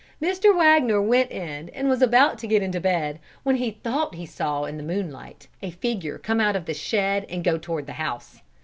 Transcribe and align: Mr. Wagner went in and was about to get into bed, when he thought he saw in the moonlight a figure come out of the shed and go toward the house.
Mr. 0.19 0.57
Wagner 0.57 0.99
went 0.99 1.29
in 1.29 1.69
and 1.69 1.87
was 1.87 2.01
about 2.01 2.39
to 2.39 2.47
get 2.47 2.63
into 2.63 2.79
bed, 2.81 3.19
when 3.43 3.57
he 3.57 3.69
thought 3.69 4.15
he 4.15 4.25
saw 4.25 4.63
in 4.63 4.77
the 4.77 4.81
moonlight 4.81 5.47
a 5.61 5.69
figure 5.69 6.17
come 6.17 6.41
out 6.41 6.55
of 6.55 6.65
the 6.65 6.73
shed 6.73 7.23
and 7.29 7.43
go 7.43 7.55
toward 7.59 7.85
the 7.85 7.93
house. 8.01 8.41